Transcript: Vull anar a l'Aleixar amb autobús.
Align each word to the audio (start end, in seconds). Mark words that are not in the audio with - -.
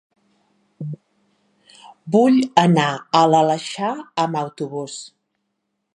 Vull 2.17 2.39
anar 2.63 2.89
a 3.19 3.23
l'Aleixar 3.35 3.93
amb 4.25 4.41
autobús. 4.45 5.01